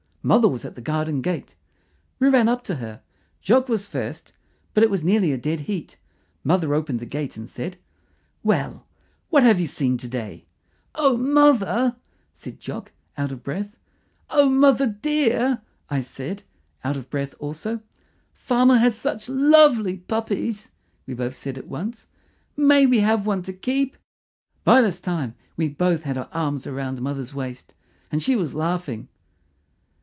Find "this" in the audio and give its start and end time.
24.81-24.99